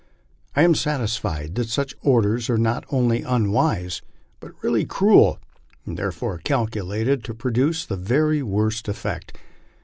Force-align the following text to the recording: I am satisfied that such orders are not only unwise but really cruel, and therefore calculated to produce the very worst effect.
I 0.55 0.63
am 0.63 0.73
satisfied 0.73 1.53
that 1.53 1.69
such 1.69 1.93
orders 2.01 2.49
are 2.49 2.57
not 2.57 2.85
only 2.89 3.21
unwise 3.21 4.01
but 4.39 4.53
really 4.63 4.83
cruel, 4.83 5.37
and 5.85 5.95
therefore 5.95 6.39
calculated 6.39 7.23
to 7.25 7.35
produce 7.35 7.85
the 7.85 7.97
very 7.97 8.41
worst 8.41 8.87
effect. 8.87 9.37